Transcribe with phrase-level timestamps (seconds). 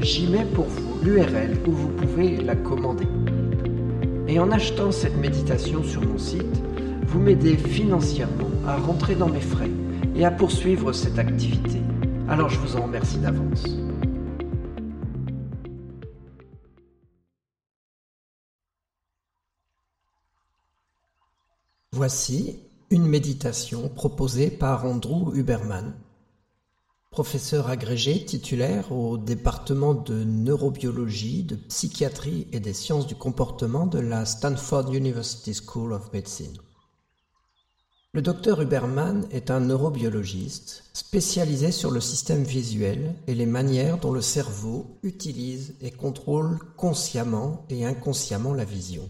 [0.00, 3.06] j'y mets pour vous l'URL où vous pouvez la commander.
[4.28, 6.62] Et en achetant cette méditation sur mon site,
[7.06, 9.70] vous m'aidez financièrement à rentrer dans mes frais
[10.14, 11.80] et à poursuivre cette activité.
[12.28, 13.64] Alors je vous en remercie d'avance.
[21.92, 25.94] Voici une méditation proposée par Andrew Huberman,
[27.16, 33.98] professeur agrégé titulaire au département de neurobiologie, de psychiatrie et des sciences du comportement de
[33.98, 36.58] la Stanford University School of Medicine.
[38.12, 44.12] Le docteur Huberman est un neurobiologiste spécialisé sur le système visuel et les manières dont
[44.12, 49.08] le cerveau utilise et contrôle consciemment et inconsciemment la vision.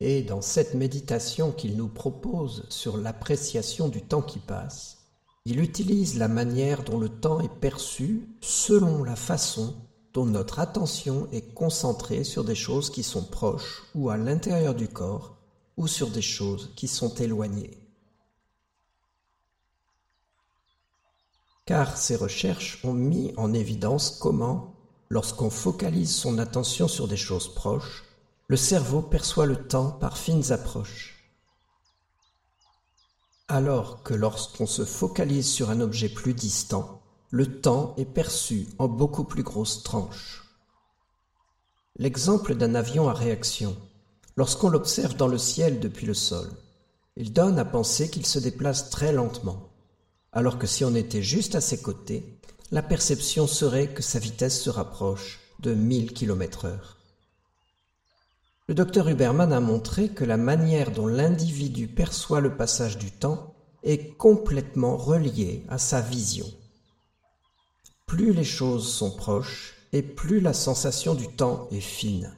[0.00, 5.01] Et dans cette méditation qu'il nous propose sur l'appréciation du temps qui passe,
[5.44, 9.74] il utilise la manière dont le temps est perçu selon la façon
[10.14, 14.88] dont notre attention est concentrée sur des choses qui sont proches ou à l'intérieur du
[14.88, 15.36] corps
[15.76, 17.78] ou sur des choses qui sont éloignées.
[21.64, 24.74] Car ces recherches ont mis en évidence comment,
[25.08, 28.04] lorsqu'on focalise son attention sur des choses proches,
[28.48, 31.11] le cerveau perçoit le temps par fines approches.
[33.54, 38.88] Alors que lorsqu'on se focalise sur un objet plus distant, le temps est perçu en
[38.88, 40.42] beaucoup plus grosses tranches.
[41.96, 43.76] L'exemple d'un avion à réaction,
[44.38, 46.48] lorsqu'on l'observe dans le ciel depuis le sol,
[47.18, 49.68] il donne à penser qu'il se déplace très lentement,
[50.32, 52.40] alors que si on était juste à ses côtés,
[52.70, 57.01] la perception serait que sa vitesse se rapproche de 1000 km heure.
[58.68, 63.54] Le docteur Huberman a montré que la manière dont l'individu perçoit le passage du temps
[63.82, 66.46] est complètement reliée à sa vision.
[68.06, 72.32] Plus les choses sont proches et plus la sensation du temps est fine.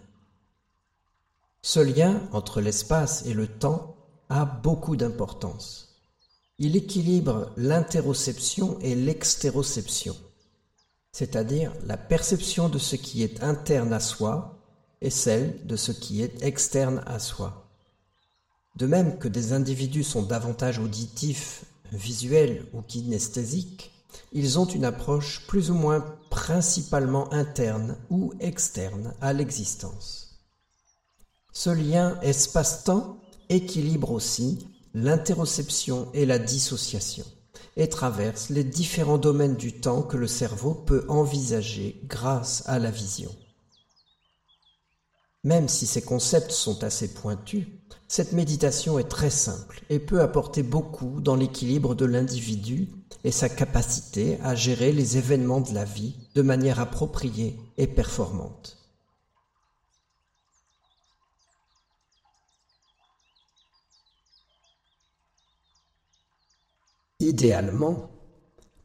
[1.60, 3.96] Ce lien entre l'espace et le temps
[4.30, 6.00] a beaucoup d'importance.
[6.58, 10.16] Il équilibre l'interoception et l'extéroception,
[11.12, 14.53] c'est-à-dire la perception de ce qui est interne à soi
[15.04, 17.68] et celle de ce qui est externe à soi.
[18.76, 23.92] De même que des individus sont davantage auditifs, visuels ou kinesthésiques,
[24.32, 30.40] ils ont une approche plus ou moins principalement interne ou externe à l'existence.
[31.52, 33.18] Ce lien espace-temps
[33.50, 37.26] équilibre aussi l'interoception et la dissociation
[37.76, 42.90] et traverse les différents domaines du temps que le cerveau peut envisager grâce à la
[42.90, 43.34] vision.
[45.44, 47.66] Même si ces concepts sont assez pointus,
[48.08, 52.88] cette méditation est très simple et peut apporter beaucoup dans l'équilibre de l'individu
[53.24, 58.78] et sa capacité à gérer les événements de la vie de manière appropriée et performante.
[67.20, 68.10] Idéalement,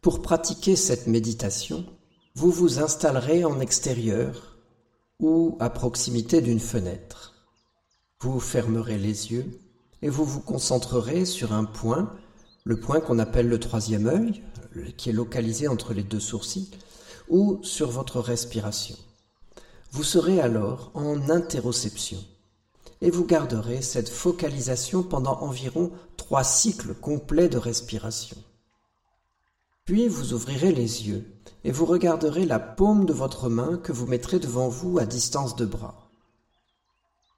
[0.01, 1.85] pour pratiquer cette méditation,
[2.35, 4.58] vous vous installerez en extérieur
[5.19, 7.35] ou à proximité d'une fenêtre.
[8.21, 9.45] Vous fermerez les yeux
[10.01, 12.13] et vous vous concentrerez sur un point,
[12.63, 14.43] le point qu'on appelle le troisième œil,
[14.97, 16.71] qui est localisé entre les deux sourcils,
[17.29, 18.95] ou sur votre respiration.
[19.91, 22.17] Vous serez alors en interoception
[23.01, 28.37] et vous garderez cette focalisation pendant environ trois cycles complets de respiration.
[29.89, 31.25] Puis vous ouvrirez les yeux
[31.63, 35.55] et vous regarderez la paume de votre main que vous mettrez devant vous à distance
[35.55, 36.11] de bras.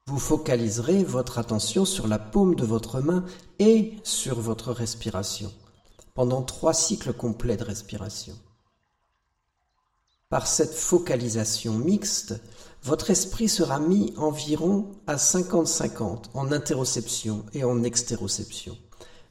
[0.06, 3.24] Vous focaliserez votre attention sur la paume de votre main
[3.58, 5.50] et sur votre respiration
[6.12, 8.34] pendant trois cycles complets de respiration.
[10.28, 12.34] Par cette focalisation mixte,
[12.82, 18.76] votre esprit sera mis environ à 50-50 en interoception et en extéroception,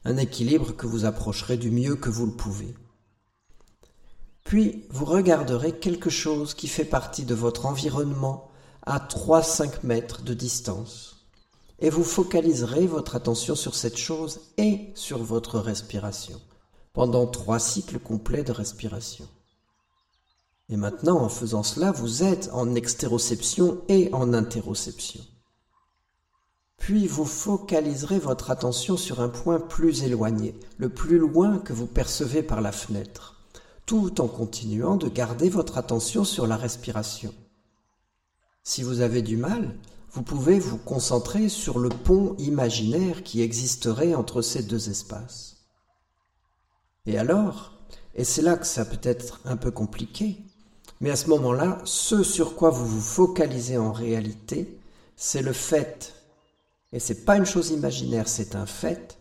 [0.06, 2.74] un équilibre que vous approcherez du mieux que vous le pouvez.
[4.44, 8.50] Puis vous regarderez quelque chose qui fait partie de votre environnement
[8.84, 11.28] à 3-5 mètres de distance,
[11.80, 16.40] et vous focaliserez votre attention sur cette chose et sur votre respiration,
[16.94, 19.28] pendant trois cycles complets de respiration.
[20.70, 25.22] Et maintenant, en faisant cela, vous êtes en extéroception et en interoception.
[26.78, 31.88] Puis vous focaliserez votre attention sur un point plus éloigné, le plus loin que vous
[31.88, 33.41] percevez par la fenêtre,
[33.86, 37.34] tout en continuant de garder votre attention sur la respiration.
[38.64, 39.76] Si vous avez du mal,
[40.12, 45.58] vous pouvez vous concentrer sur le pont imaginaire qui existerait entre ces deux espaces.
[47.06, 47.74] Et alors,
[48.14, 50.38] et c'est là que ça peut être un peu compliqué,
[51.00, 54.80] mais à ce moment-là, ce sur quoi vous vous focalisez en réalité,
[55.16, 56.14] c'est le fait,
[56.92, 59.18] et c'est pas une chose imaginaire, c'est un fait,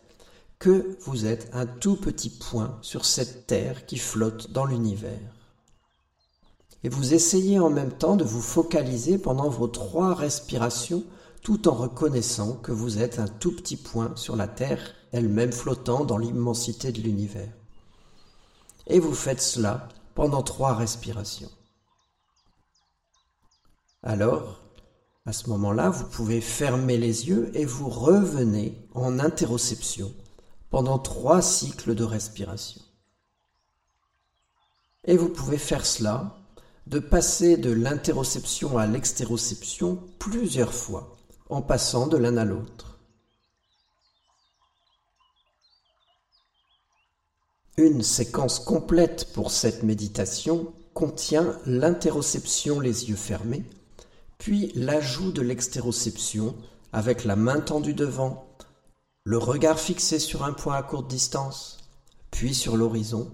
[0.61, 5.35] que vous êtes un tout petit point sur cette terre qui flotte dans l'univers.
[6.85, 11.03] Et vous essayez en même temps de vous focaliser pendant vos trois respirations
[11.43, 16.05] tout en reconnaissant que vous êtes un tout petit point sur la Terre elle-même flottant
[16.05, 17.53] dans l'immensité de l'univers.
[18.87, 21.51] Et vous faites cela pendant trois respirations.
[24.03, 24.61] Alors,
[25.25, 30.13] à ce moment-là, vous pouvez fermer les yeux et vous revenez en interoception
[30.71, 32.81] pendant trois cycles de respiration.
[35.05, 36.37] Et vous pouvez faire cela
[36.87, 41.17] de passer de l'interoception à l'extéroception plusieurs fois
[41.49, 42.99] en passant de l'un à l'autre.
[47.77, 53.65] Une séquence complète pour cette méditation contient l'interoception les yeux fermés,
[54.39, 56.55] puis l'ajout de l'extéroception
[56.93, 58.47] avec la main tendue devant,
[59.25, 61.79] le regard fixé sur un point à courte distance,
[62.31, 63.31] puis sur l'horizon,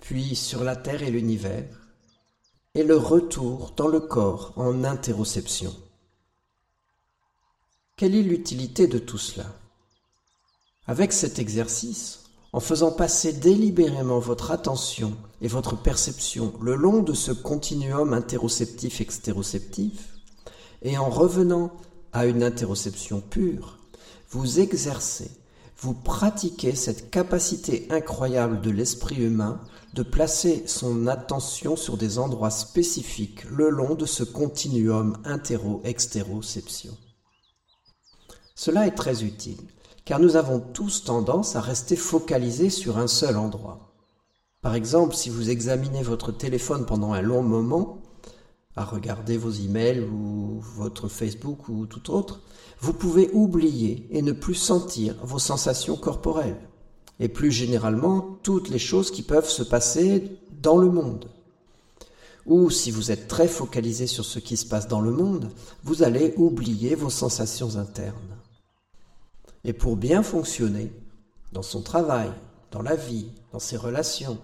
[0.00, 1.66] puis sur la Terre et l'univers,
[2.74, 5.74] et le retour dans le corps en interoception.
[7.96, 9.46] Quelle est l'utilité de tout cela?
[10.86, 12.20] Avec cet exercice,
[12.52, 20.20] en faisant passer délibérément votre attention et votre perception le long de ce continuum interoceptif-extéroceptif,
[20.82, 21.72] et en revenant
[22.12, 23.78] à une interoception pure,
[24.32, 25.30] vous exercez,
[25.76, 29.60] vous pratiquez cette capacité incroyable de l'esprit humain
[29.92, 36.96] de placer son attention sur des endroits spécifiques le long de ce continuum intéro-extéroception.
[38.54, 39.60] Cela est très utile,
[40.06, 43.92] car nous avons tous tendance à rester focalisés sur un seul endroit.
[44.62, 47.98] Par exemple, si vous examinez votre téléphone pendant un long moment,
[48.76, 52.40] à regarder vos emails ou votre Facebook ou tout autre,
[52.82, 56.68] vous pouvez oublier et ne plus sentir vos sensations corporelles
[57.20, 61.30] et plus généralement toutes les choses qui peuvent se passer dans le monde.
[62.44, 65.52] Ou si vous êtes très focalisé sur ce qui se passe dans le monde,
[65.84, 68.36] vous allez oublier vos sensations internes.
[69.62, 70.92] Et pour bien fonctionner,
[71.52, 72.32] dans son travail,
[72.72, 74.38] dans la vie, dans ses relations,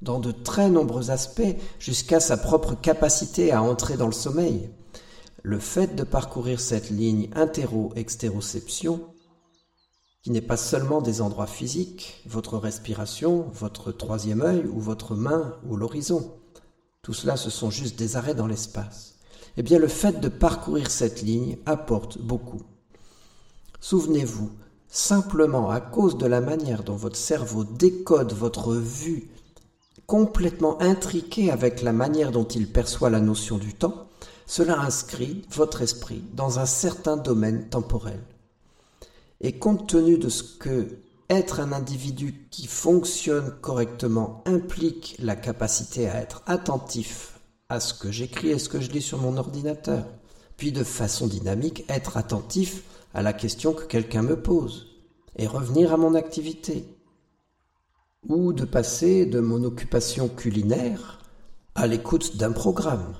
[0.00, 4.70] dans de très nombreux aspects, jusqu'à sa propre capacité à entrer dans le sommeil.
[5.44, 9.00] Le fait de parcourir cette ligne intéro-extéroception,
[10.22, 15.56] qui n'est pas seulement des endroits physiques, votre respiration, votre troisième œil ou votre main
[15.68, 16.32] ou l'horizon,
[17.02, 19.16] tout cela ce sont juste des arrêts dans l'espace.
[19.56, 22.62] Eh bien le fait de parcourir cette ligne apporte beaucoup.
[23.80, 24.52] Souvenez-vous,
[24.86, 29.28] simplement à cause de la manière dont votre cerveau décode votre vue
[30.06, 34.08] complètement intriqué avec la manière dont il perçoit la notion du temps,
[34.52, 38.20] cela inscrit votre esprit dans un certain domaine temporel.
[39.40, 40.98] Et compte tenu de ce que
[41.30, 47.40] être un individu qui fonctionne correctement implique la capacité à être attentif
[47.70, 50.04] à ce que j'écris et ce que je lis sur mon ordinateur,
[50.58, 52.82] puis de façon dynamique être attentif
[53.14, 54.86] à la question que quelqu'un me pose,
[55.36, 56.84] et revenir à mon activité,
[58.28, 61.20] ou de passer de mon occupation culinaire
[61.74, 63.14] à l'écoute d'un programme,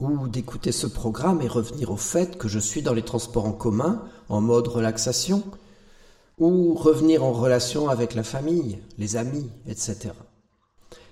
[0.00, 3.52] ou d'écouter ce programme et revenir au fait que je suis dans les transports en
[3.52, 5.42] commun en mode relaxation,
[6.38, 10.10] ou revenir en relation avec la famille, les amis, etc.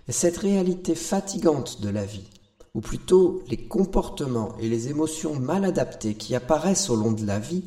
[0.09, 2.31] Et cette réalité fatigante de la vie,
[2.75, 7.39] ou plutôt les comportements et les émotions mal adaptées qui apparaissent au long de la
[7.39, 7.65] vie,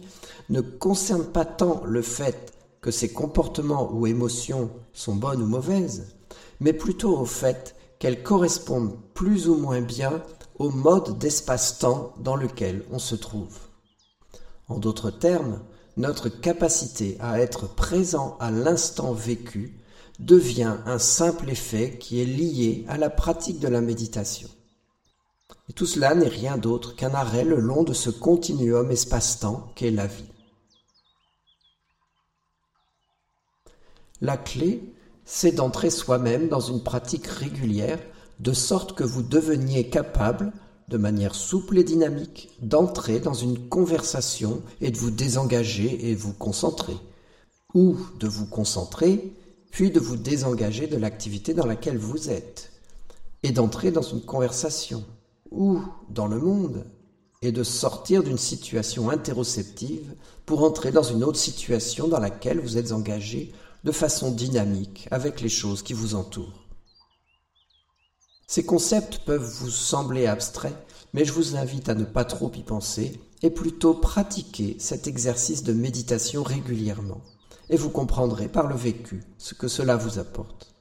[0.50, 2.52] ne concernent pas tant le fait
[2.82, 6.16] que ces comportements ou émotions sont bonnes ou mauvaises,
[6.60, 10.24] mais plutôt au fait qu'elles correspondent plus ou moins bien
[10.62, 13.58] au mode d'espace-temps dans lequel on se trouve.
[14.68, 15.60] En d'autres termes,
[15.98, 19.82] notre capacité à être présent à l'instant vécu
[20.20, 24.50] devient un simple effet qui est lié à la pratique de la méditation.
[25.76, 30.06] Tout cela n'est rien d'autre qu'un arrêt le long de ce continuum espace-temps qu'est la
[30.06, 30.30] vie.
[34.22, 34.94] La clé,
[35.26, 38.00] c'est d'entrer soi-même dans une pratique régulière
[38.42, 40.52] de sorte que vous deveniez capable,
[40.88, 46.34] de manière souple et dynamique, d'entrer dans une conversation et de vous désengager et vous
[46.34, 46.98] concentrer,
[47.76, 49.32] ou de vous concentrer,
[49.70, 52.72] puis de vous désengager de l'activité dans laquelle vous êtes,
[53.44, 55.06] et d'entrer dans une conversation,
[55.52, 55.80] ou
[56.10, 56.84] dans le monde,
[57.44, 60.16] et de sortir d'une situation interoceptive
[60.48, 63.52] pour entrer dans une autre situation dans laquelle vous êtes engagé
[63.84, 66.61] de façon dynamique avec les choses qui vous entourent.
[68.52, 70.76] Ces concepts peuvent vous sembler abstraits,
[71.14, 75.64] mais je vous invite à ne pas trop y penser et plutôt pratiquer cet exercice
[75.64, 77.22] de méditation régulièrement,
[77.70, 80.76] et vous comprendrez par le vécu ce que cela vous apporte.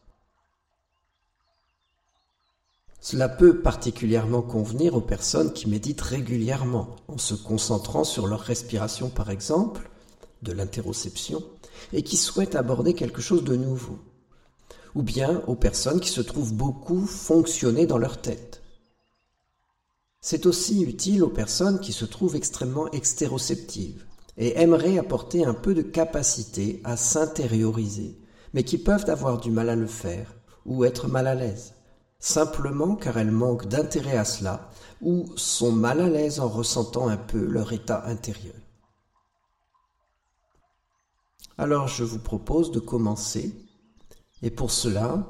[3.01, 9.11] Cela peut particulièrement convenir aux personnes qui méditent régulièrement, en se concentrant sur leur respiration
[9.11, 9.89] par exemple,
[10.43, 11.41] de l'interoception,
[11.93, 14.01] et qui souhaitent aborder quelque chose de nouveau
[14.95, 18.63] ou bien aux personnes qui se trouvent beaucoup fonctionner dans leur tête.
[20.21, 24.05] C'est aussi utile aux personnes qui se trouvent extrêmement extéroceptives
[24.37, 28.19] et aimeraient apporter un peu de capacité à s'intérioriser,
[28.53, 30.35] mais qui peuvent avoir du mal à le faire
[30.67, 31.75] ou être mal à l'aise,
[32.19, 34.71] simplement car elles manquent d'intérêt à cela
[35.01, 38.55] ou sont mal à l'aise en ressentant un peu leur état intérieur.
[41.57, 43.55] Alors je vous propose de commencer
[44.43, 45.27] et pour cela,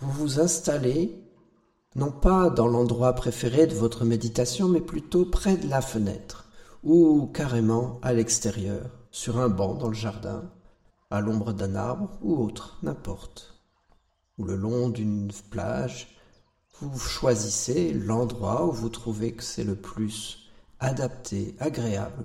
[0.00, 1.24] vous vous installez
[1.96, 6.48] non pas dans l'endroit préféré de votre méditation, mais plutôt près de la fenêtre,
[6.84, 10.52] ou carrément à l'extérieur, sur un banc dans le jardin,
[11.10, 13.64] à l'ombre d'un arbre ou autre, n'importe.
[14.38, 16.16] Ou le long d'une plage,
[16.80, 22.24] vous choisissez l'endroit où vous trouvez que c'est le plus adapté, agréable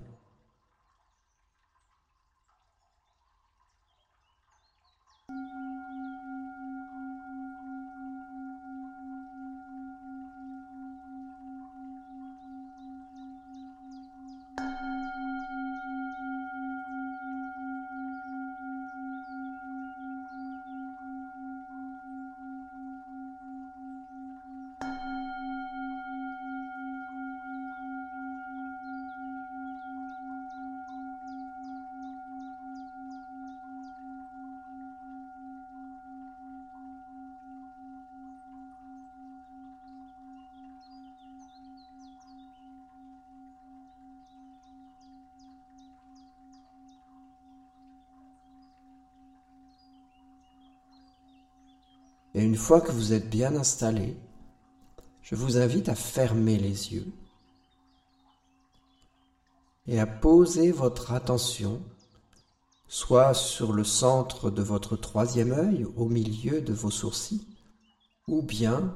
[52.34, 54.18] Et une fois que vous êtes bien installé,
[55.22, 57.08] je vous invite à fermer les yeux
[59.88, 61.82] et à poser votre attention
[62.88, 67.48] soit sur le centre de votre troisième œil, au milieu de vos sourcils,
[68.28, 68.96] ou bien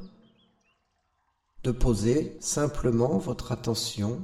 [1.64, 4.24] de poser simplement votre attention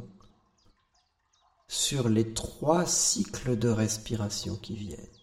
[1.68, 5.23] sur les trois cycles de respiration qui viennent.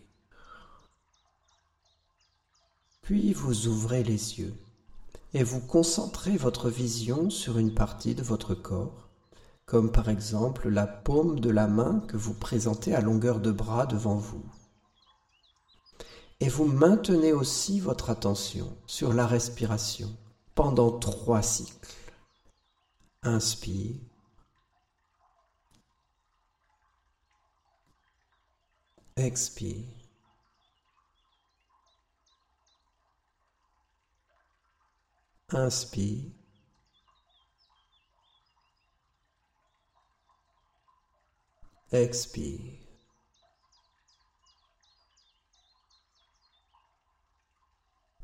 [3.01, 4.53] Puis vous ouvrez les yeux
[5.33, 9.09] et vous concentrez votre vision sur une partie de votre corps,
[9.65, 13.85] comme par exemple la paume de la main que vous présentez à longueur de bras
[13.85, 14.43] devant vous.
[16.39, 20.09] Et vous maintenez aussi votre attention sur la respiration
[20.55, 21.95] pendant trois cycles.
[23.23, 23.95] Inspire.
[29.15, 30.00] Expire.
[35.53, 36.31] Inspire.
[41.91, 42.61] Expire.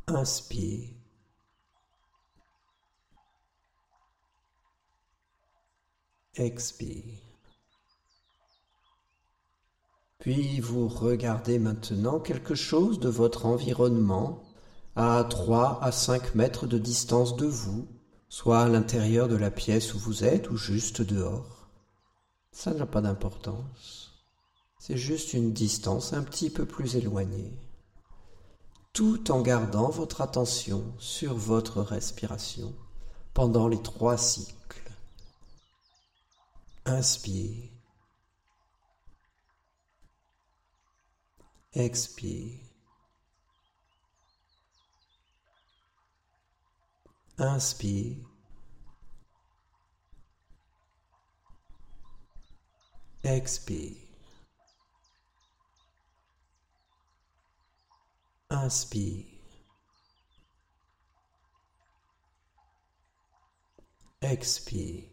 [0.08, 0.94] Inspire.
[6.36, 7.04] Expire.
[10.20, 14.47] Puis vous regardez maintenant quelque chose de votre environnement
[14.98, 17.88] à 3 à 5 mètres de distance de vous,
[18.28, 21.70] soit à l'intérieur de la pièce où vous êtes ou juste dehors.
[22.52, 24.12] Ça n'a pas d'importance.
[24.80, 27.58] C'est juste une distance un petit peu plus éloignée
[28.98, 32.74] tout en gardant votre attention sur votre respiration
[33.36, 34.92] pendant les trois cycles.
[36.84, 37.70] Inspire.
[41.74, 42.67] Expire.
[47.40, 48.18] Inspire.
[53.24, 53.96] Expire.
[58.50, 59.26] Inspire.
[64.22, 65.04] Expire.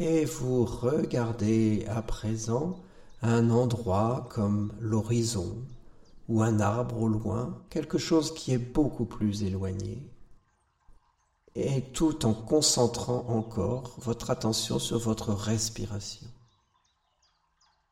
[0.00, 2.82] Et vous regardez à présent
[3.22, 5.64] un endroit comme l'horizon
[6.28, 10.10] ou un arbre au loin, quelque chose qui est beaucoup plus éloigné,
[11.54, 16.26] et tout en concentrant encore votre attention sur votre respiration.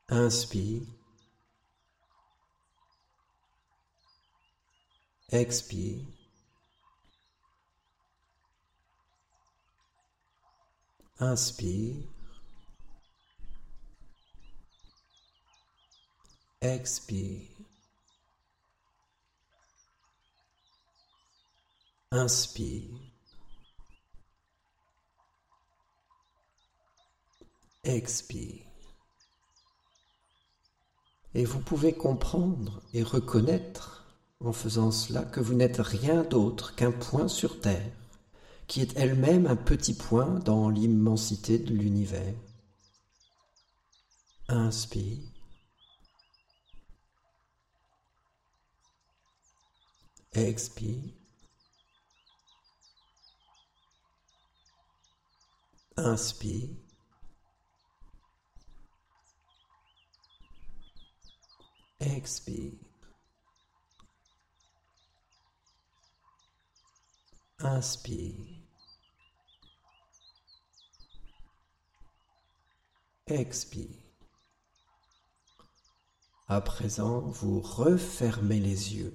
[0.08, 0.82] Inspire.
[5.30, 6.04] Expire.
[11.18, 12.04] Inspire.
[16.61, 17.51] Expire.
[22.14, 22.90] Inspire.
[27.85, 28.66] Expire.
[31.33, 36.92] Et vous pouvez comprendre et reconnaître en faisant cela que vous n'êtes rien d'autre qu'un
[36.92, 37.90] point sur Terre,
[38.66, 42.35] qui est elle-même un petit point dans l'immensité de l'univers.
[44.48, 45.16] Inspire.
[50.35, 51.21] Expire.
[55.96, 56.70] Inspire.
[62.00, 62.72] Expire.
[67.61, 68.35] Inspire.
[73.26, 73.87] Expire.
[76.48, 79.14] À présent, vous refermez les yeux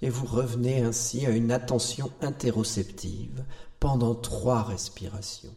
[0.00, 3.44] et vous revenez ainsi à une attention interoceptive
[3.80, 5.56] pendant trois respirations.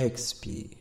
[0.00, 0.78] Expire.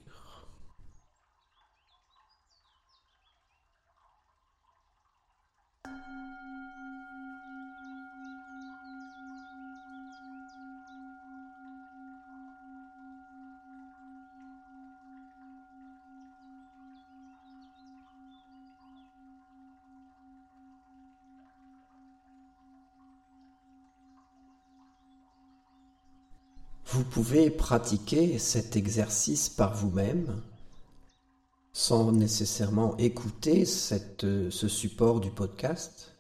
[26.98, 30.40] Vous pouvez pratiquer cet exercice par vous-même
[31.74, 36.14] sans nécessairement écouter ce support du podcast?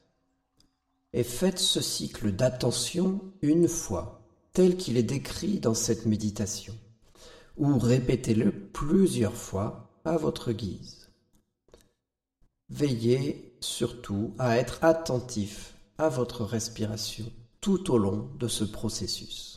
[1.14, 6.74] Et faites ce cycle d'attention une fois, tel qu'il est décrit dans cette méditation,
[7.58, 11.10] ou répétez-le plusieurs fois à votre guise.
[12.70, 17.32] Veillez surtout à être attentif à votre respiration
[17.62, 19.57] tout au long de ce processus.